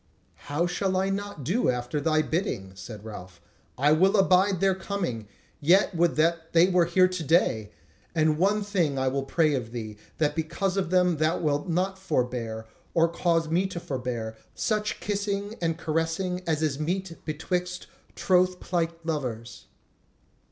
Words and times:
"How 0.49 0.65
shall 0.65 0.97
I 0.97 1.11
not 1.11 1.43
do 1.43 1.69
after 1.69 2.01
thy 2.01 2.23
bidding?" 2.23 2.71
said 2.73 3.05
Ralph. 3.05 3.39
"I 3.77 3.91
will 3.91 4.17
abide 4.17 4.59
their 4.59 4.73
coming: 4.73 5.27
yet 5.59 5.93
would 5.95 6.15
that 6.15 6.53
they 6.53 6.69
were 6.69 6.85
here 6.85 7.07
to 7.07 7.23
day! 7.23 7.69
And 8.15 8.39
one 8.39 8.63
thing 8.63 8.97
I 8.97 9.07
will 9.09 9.21
pray 9.21 9.53
of 9.53 9.71
thee, 9.71 9.97
that 10.17 10.35
because 10.35 10.75
of 10.75 10.89
them 10.89 11.17
thou 11.17 11.37
wilt 11.37 11.69
not 11.69 11.99
forbear, 11.99 12.65
or 12.95 13.09
cause 13.09 13.49
me 13.49 13.67
to 13.67 13.79
forbear, 13.79 14.35
such 14.55 14.99
kissing 15.01 15.53
and 15.61 15.77
caressing 15.77 16.41
as 16.47 16.63
is 16.63 16.79
meet 16.79 17.23
betwixt 17.23 17.85
troth 18.15 18.59
plight 18.59 19.05
lovers." 19.05 19.67